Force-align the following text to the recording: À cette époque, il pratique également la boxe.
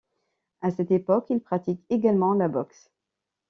À 0.61 0.71
cette 0.71 0.89
époque, 0.89 1.27
il 1.29 1.39
pratique 1.39 1.85
également 1.91 2.33
la 2.33 2.47
boxe. 2.47 2.89